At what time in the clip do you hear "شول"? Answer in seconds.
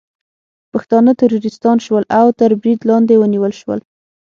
1.85-2.03, 3.61-3.79